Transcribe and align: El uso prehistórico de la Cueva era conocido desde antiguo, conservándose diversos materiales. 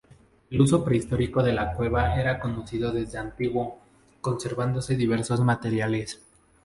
El 0.49 0.59
uso 0.61 0.83
prehistórico 0.83 1.43
de 1.43 1.53
la 1.53 1.75
Cueva 1.75 2.15
era 2.19 2.39
conocido 2.39 2.91
desde 2.91 3.19
antiguo, 3.19 3.79
conservándose 4.19 4.95
diversos 4.97 5.41
materiales. 5.41 6.25